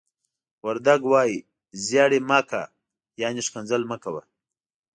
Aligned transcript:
وردگ 0.65 1.01
وايي: 1.11 1.37
"زيَړِ 1.85 2.11
مَ 2.29 2.31
کَ." 2.49 2.51
يعنې 3.21 3.41
ښکنځل 3.47 3.81
مه 3.89 3.97
کوه. 4.03 4.21